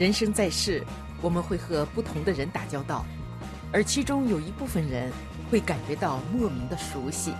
[0.00, 0.82] 人生在世，
[1.20, 3.04] 我们会和不同的人打交道，
[3.70, 5.12] 而其中有一部分人
[5.50, 7.34] 会感觉到莫名的熟悉。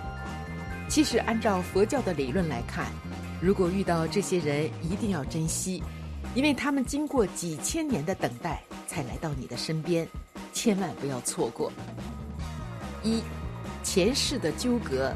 [0.87, 2.85] 其实，按照佛教的理论来看，
[3.41, 5.81] 如果遇到这些人，一定要珍惜，
[6.35, 10.07] 因为他们经过几千年的等待才来到你的身边，
[10.53, 11.73] 千万不要错过。
[13.01, 13.23] 一，
[13.81, 15.11] 前世的纠葛。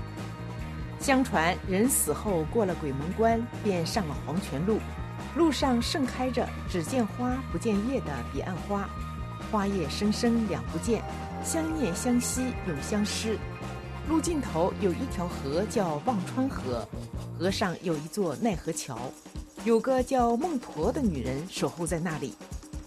[1.00, 4.80] 相传，人死后过了鬼门关，便上了黄泉路。
[5.36, 8.90] 路上盛开着只见花不见叶的彼岸花，
[9.52, 11.04] 花叶生生两不见，
[11.44, 13.38] 相念相惜永相失。
[14.08, 16.88] 路尽头有一条河叫忘川河，
[17.38, 18.98] 河上有一座奈何桥，
[19.66, 22.34] 有个叫孟婆的女人守候在那里，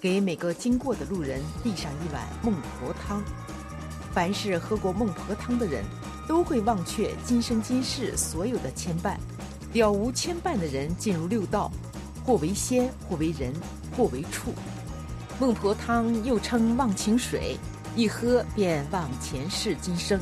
[0.00, 3.22] 给每个经过的路人递上一碗孟婆汤。
[4.14, 5.84] 凡是喝过孟婆汤的人，
[6.26, 9.16] 都会忘却今生今世所有的牵绊，
[9.74, 11.70] 了无牵绊的人进入六道。
[12.28, 13.50] 或为仙，或为人，
[13.96, 14.52] 或为畜。
[15.40, 17.56] 孟婆汤又称忘情水，
[17.96, 20.20] 一喝便忘前世今生，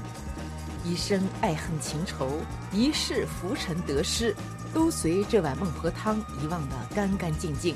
[0.85, 2.29] 一生爱恨情仇，
[2.71, 4.37] 一世浮沉得失，
[4.73, 7.75] 都随这碗孟婆汤遗忘得干干净净。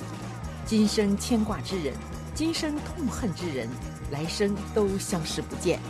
[0.64, 1.92] 今生牵挂之人，
[2.32, 3.68] 今生痛恨之人，
[4.12, 5.80] 来生都消失不见。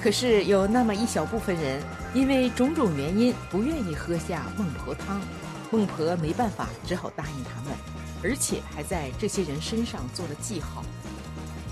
[0.00, 1.82] 可是有那么一小部分人，
[2.14, 5.20] 因为种种原因，不愿意喝下孟婆汤。
[5.74, 7.76] 孟婆没办法，只好答应他们，
[8.22, 10.84] 而且还在这些人身上做了记号。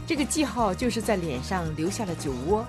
[0.09, 2.67] 这个记号就是在脸上留下了酒窝，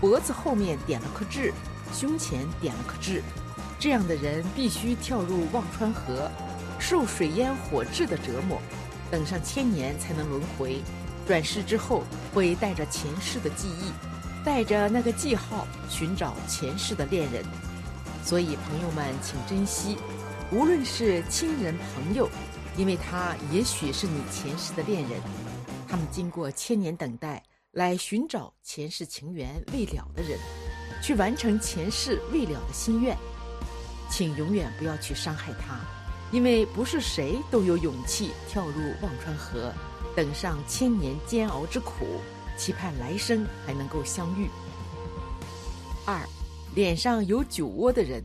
[0.00, 1.52] 脖子后面点了颗痣，
[1.92, 3.24] 胸前点了颗痣。
[3.76, 6.30] 这样的人必须跳入忘川河，
[6.78, 8.62] 受水淹火炙的折磨，
[9.10, 10.80] 等上千年才能轮回。
[11.26, 13.90] 转世之后会带着前世的记忆，
[14.44, 17.44] 带着那个记号寻找前世的恋人。
[18.24, 19.98] 所以朋友们，请珍惜。
[20.52, 22.28] 无论是亲人朋友，
[22.76, 25.18] 因为他也许是你前世的恋人，
[25.88, 30.38] 他们经过千年等待来寻找前世情缘未了的人，
[31.02, 33.16] 去完成前世未了的心愿，
[34.10, 35.80] 请永远不要去伤害他，
[36.30, 39.72] 因为不是谁都有勇气跳入忘川河，
[40.14, 42.20] 等上千年煎熬之苦，
[42.58, 44.50] 期盼来生还能够相遇。
[46.04, 46.20] 二，
[46.74, 48.22] 脸上有酒窝的人。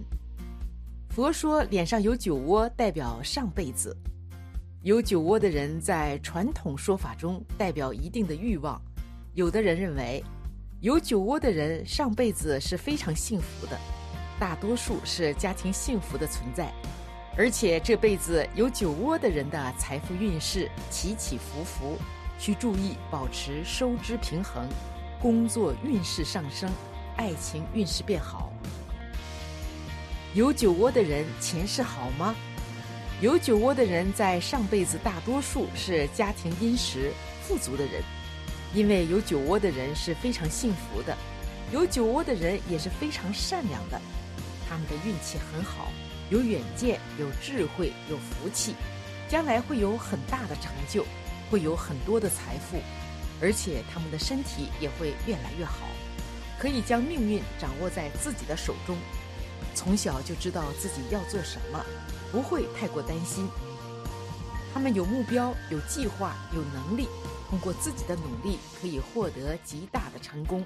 [1.17, 3.97] 佛说脸上有酒窝代表上辈子，
[4.83, 8.79] 有酒窝的人在传统说法中代表一定的欲望。
[9.33, 10.23] 有的人认为，
[10.79, 13.75] 有酒窝的人上辈子是非常幸福的，
[14.39, 16.71] 大多数是家庭幸福的存在，
[17.35, 21.97] 而且这辈子有酒窝的人的财富运势起起伏伏，
[22.37, 24.69] 需注意保持收支平衡，
[25.19, 26.69] 工作运势上升，
[27.15, 28.46] 爱情运势变好。
[30.37, 32.35] 有酒窝的人前世好吗？
[33.21, 37.11] 有酒窝的人在上辈子大多数是家庭殷实
[37.41, 38.03] 富足的人，
[38.71, 41.17] 因为有酒窝的人是非常幸福的，
[41.71, 43.99] 有酒窝的人也是非常善良的，
[44.69, 45.91] 他们的运气很好，
[46.29, 48.75] 有远见，有智慧，有福气，
[49.27, 51.03] 将来会有很大的成就，
[51.49, 52.77] 会有很多的财富，
[53.41, 55.87] 而且他们的身体也会越来越好，
[56.59, 58.95] 可以将命运掌握在自己的手中。
[59.75, 61.85] 从小就知道自己要做什么，
[62.31, 63.47] 不会太过担心。
[64.73, 67.07] 他们有目标、有计划、有能力，
[67.49, 70.65] 通过自己的努力可以获得极大的成功。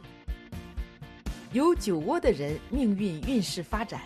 [1.54, 4.02] 有酒窝的人命运运势发展，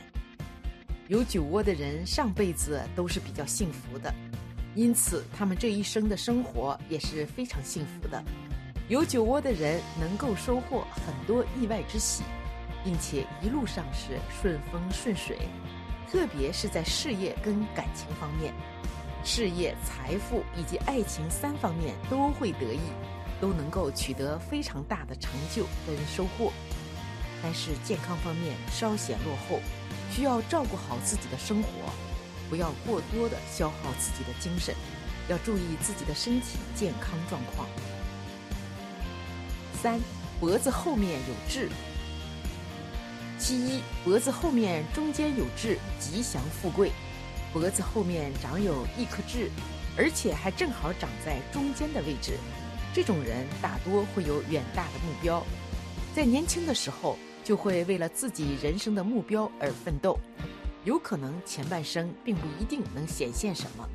[1.08, 4.14] 有酒窝的人上辈子都是比较幸福的，
[4.76, 8.24] 因此他们这一生的生活也是非常幸福的。
[8.90, 12.24] 有酒窝的人能够收获很多意外之喜。
[12.86, 15.50] 并且一路上是顺风顺水，
[16.08, 18.54] 特别是在事业跟感情方面，
[19.24, 22.80] 事业、财富以及爱情三方面都会得意，
[23.42, 26.54] 都能够取得非常大的成就跟收获。
[27.42, 29.60] 但是健康方面稍显落后，
[30.12, 31.70] 需要照顾好自己的生活，
[32.52, 34.76] 不要过多的消耗自己的精神，
[35.28, 37.68] 要注意自己的身体健康状况。
[39.82, 40.00] 三，
[40.40, 41.68] 脖子后面有痣。
[43.38, 46.90] 其一，脖子后面中间有痣，吉祥富贵；
[47.52, 49.50] 脖子后面长有一颗痣，
[49.98, 52.38] 而且还正好长在中间的位置。
[52.94, 55.46] 这种人大多会有远大的目标，
[56.16, 60.18] 在年轻的时候就会为了自己人生的目标而奋斗，
[60.86, 63.88] 有可能前半生并不一定能显现什么，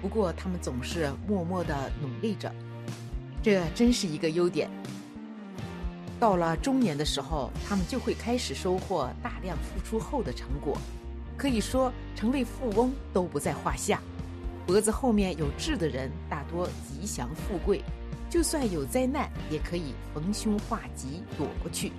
[0.00, 2.54] 不过他们总是默默地努力着，
[3.42, 4.70] 这真是一个优点。
[6.20, 10.76] 到了中年的时候，他们就会开始收获大量付出后的成果，
[11.34, 13.98] 可以说成为富翁都不在话下。
[14.66, 17.82] 脖子后面有痣的人大多吉祥富贵，
[18.28, 21.90] 就算有灾难也可以逢凶化吉躲过去。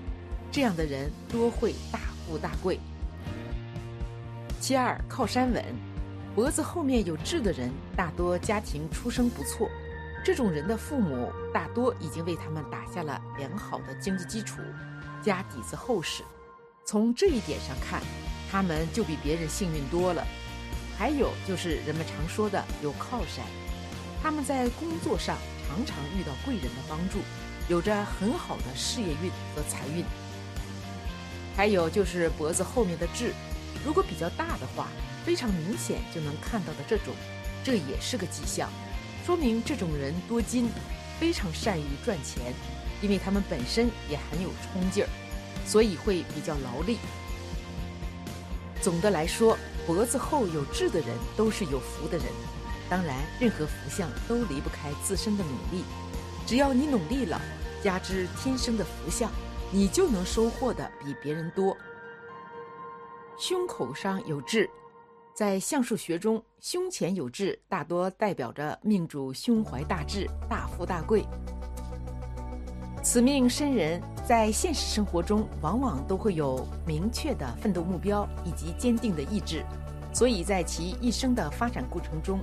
[0.52, 2.80] 这样的人多会大富大贵。
[4.60, 5.66] 其二，靠山稳，
[6.36, 9.68] 脖子后面有痣的人大多家庭出身不错，
[10.24, 14.62] 这种人的父母大多已经为他们打下了良好的经济基础，
[15.22, 16.24] 家底子厚实。
[16.86, 18.02] 从这一点上看，
[18.52, 20.24] 他们就比别人幸运多了。
[20.96, 23.44] 还有就是人们常说的有靠山，
[24.22, 25.36] 他们在工作上
[25.68, 27.18] 常常遇到贵人的帮助，
[27.68, 30.06] 有着很好的事业运和财运。
[31.58, 33.34] 还有就是脖子后面的痣，
[33.84, 34.88] 如果比较大的话，
[35.26, 37.16] 非常明显就能看到的这种，
[37.64, 38.70] 这也是个迹象，
[39.26, 40.70] 说明这种人多金，
[41.20, 42.54] 非常善于赚钱，
[43.02, 45.10] 因为他们本身也很有冲劲儿，
[45.66, 46.98] 所以会比较劳力。
[48.82, 52.26] 总的来说，脖子后有痣的人都是有福的人。
[52.90, 55.84] 当然，任何福相都离不开自身的努力，
[56.46, 57.40] 只要你努力了，
[57.84, 59.32] 加之天生的福相。
[59.74, 61.78] 你就能收获的比别人多。
[63.38, 64.70] 胸口上有痣，
[65.42, 71.26] 在相术学中，胸前有痣大多代表着命主胸怀大志、大富大贵。
[73.02, 79.66] 此命生人在现实生活中往往都会有明确的奋斗目标以及坚定的意志，
[80.14, 82.40] 所以在其一生的发展过程中，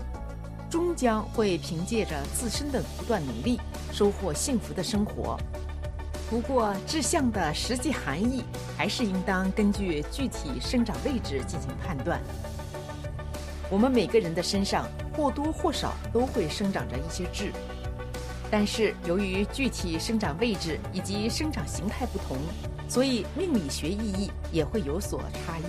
[0.68, 3.60] 终将会凭借着自身的不断努力，
[3.92, 5.38] 收获幸福的生活。
[6.28, 8.42] 不过，志向的实际含义
[8.76, 12.20] 还是应当根据具体生长位置进行判断。
[13.70, 17.52] 我们每个人的身上或多或少都会生长着一些痣，
[18.50, 22.38] 但是由于具体生长位置以及生长形态不同，
[22.88, 25.62] 所以命理学意义也会有所差异。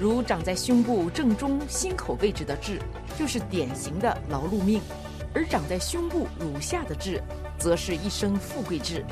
[0.00, 2.80] 如长在胸部正中心口位置的痣，
[3.18, 4.80] 就是典型的劳碌命；
[5.34, 7.22] 而长在胸部乳下的痣。
[7.56, 9.04] 则是一生富贵痣，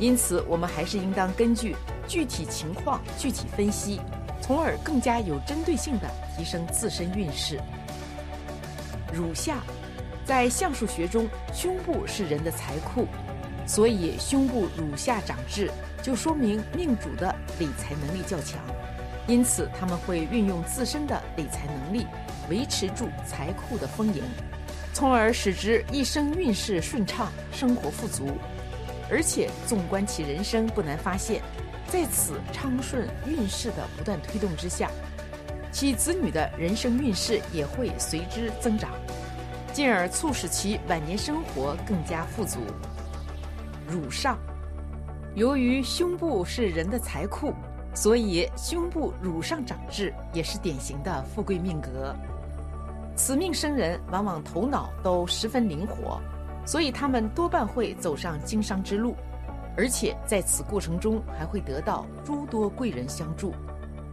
[0.00, 1.76] 因此我们还是应当根据
[2.08, 4.00] 具体情况具体分析，
[4.42, 7.58] 从而更加有针对性地提升自身运势。
[9.12, 9.62] 乳下，
[10.24, 13.06] 在相术学中，胸部是人的财库，
[13.66, 15.70] 所以胸部乳下长痣，
[16.02, 18.58] 就说明命主的理财能力较强，
[19.28, 22.06] 因此他们会运用自身的理财能力，
[22.50, 24.22] 维持住财库的丰盈。
[24.92, 28.28] 从而使之一生运势顺畅，生活富足。
[29.10, 31.42] 而且纵观其人生，不难发现，
[31.92, 34.90] 在此昌顺运势的不断推动之下，
[35.70, 38.92] 其子女的人生运势也会随之增长，
[39.74, 42.60] 进而促使其晚年生活更加富足。
[43.86, 44.38] 乳上，
[45.34, 47.52] 由于胸部是人的财库，
[47.94, 52.16] 所以胸部乳上长痣也是典型的富贵命格。
[53.14, 56.18] 此命生人往往头脑都十分灵活，
[56.64, 59.14] 所以他们多半会走上经商之路，
[59.76, 63.52] 而且在此过程中还会得到诸多贵人相助，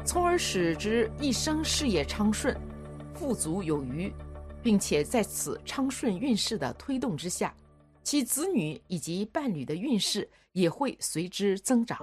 [0.05, 2.55] 从而使之一生事业昌顺、
[3.13, 4.13] 富足有余，
[4.63, 7.53] 并且在此昌顺运势的推动之下，
[8.03, 11.99] 其子女以及伴侣的运势也会随之增长，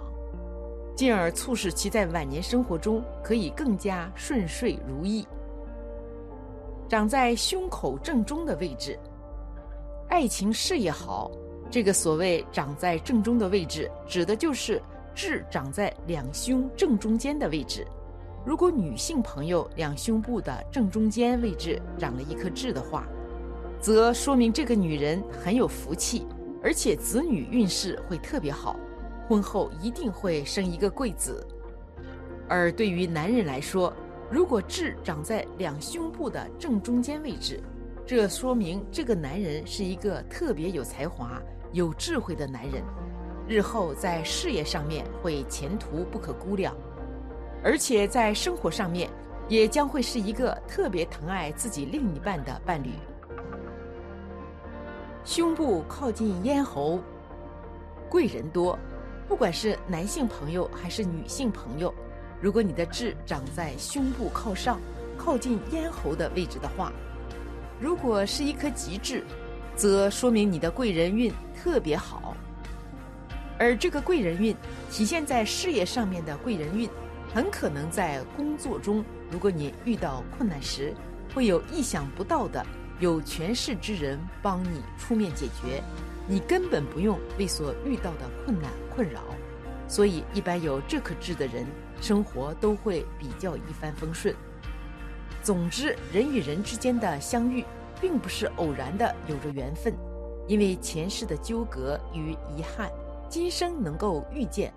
[0.95, 5.27] 进而促使其在晚年生活中可以更加顺遂如意。
[6.89, 8.99] 长在胸口正中的位置，
[10.09, 11.31] 爱情事业好。
[11.77, 14.81] 这个所谓长在正中的位置，指的就是
[15.15, 17.87] 痣长在两胸正中间的位置。
[18.47, 23.07] 如果女性朋友两胸部的正中间位置长了一颗痣的话，
[23.79, 26.27] 则说明这个女人很有福气，
[26.63, 28.75] 而且子女运势会特别好，
[29.29, 31.47] 婚后一定会生一个贵子。
[32.49, 33.93] 而对于男人来说，
[34.31, 37.61] 如果痣长在两胸部的正中间位置，
[38.07, 41.39] 这说明这个男人是一个特别有才华、
[41.77, 42.83] 有智慧的男人，
[43.47, 46.75] 日后在事业上面会前途不可估量，
[47.63, 49.11] 而且在生活上面
[49.47, 52.93] 也将会是一个特别疼爱自己另一半的伴侣。
[55.23, 56.99] 胸部靠近咽喉，
[58.09, 58.79] 贵人多，
[59.29, 61.93] 不管是男性朋友还是女性朋友。
[62.41, 64.81] 如果你的痣长在胸部靠上、
[65.19, 66.91] 靠近咽喉的位置的话，
[67.79, 69.23] 如果是一颗吉痣，
[69.77, 72.35] 则说明你的贵人运特别好。
[73.59, 74.57] 而这个贵人运
[74.91, 76.89] 体现在事业上面的贵人运，
[77.33, 80.93] 很可能在工作中，如果你遇到困难时，
[81.35, 82.65] 会有意想不到的
[82.99, 85.83] 有权势之人帮你出面解决，
[86.27, 89.21] 你根本不用为所遇到的困难困扰。
[89.87, 91.65] 所以，一般有这颗痣的人。
[91.99, 94.37] 生活都会比较一帆风顺。
[95.43, 97.65] 总之，人与人之间的相遇，
[98.01, 99.95] 并不是偶然的，有着缘分，
[100.47, 102.91] 因为前世的纠葛与遗憾，
[103.29, 104.73] 今生能够遇见，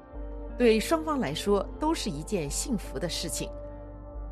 [0.57, 3.49] 对双方来说都是一件幸福的事情。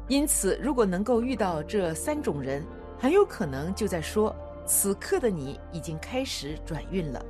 [0.08, 2.66] 因此，如果能够遇到这三种人，
[2.98, 7.26] 很有可能就在说，此刻的你已经开始转运了。